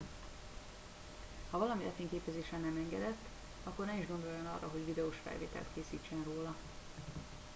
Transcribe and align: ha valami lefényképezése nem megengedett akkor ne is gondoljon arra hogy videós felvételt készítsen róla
ha 1.51 1.57
valami 1.57 1.83
lefényképezése 1.83 2.51
nem 2.57 2.61
megengedett 2.73 3.17
akkor 3.63 3.85
ne 3.85 3.97
is 3.97 4.07
gondoljon 4.07 4.45
arra 4.45 4.69
hogy 4.71 4.85
videós 4.85 5.15
felvételt 5.23 5.67
készítsen 5.73 6.23
róla 6.23 6.55